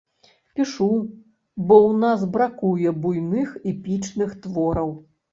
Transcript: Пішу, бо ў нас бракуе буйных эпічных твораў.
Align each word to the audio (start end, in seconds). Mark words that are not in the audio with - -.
Пішу, 0.59 0.85
бо 1.71 1.75
ў 1.79 1.91
нас 2.03 2.23
бракуе 2.37 2.93
буйных 3.03 3.51
эпічных 3.73 4.33
твораў. 4.47 4.89